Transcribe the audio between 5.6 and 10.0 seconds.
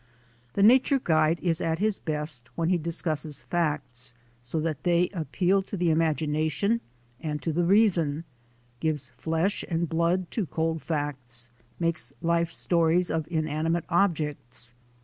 to the imagination and to the reason, gives flesh and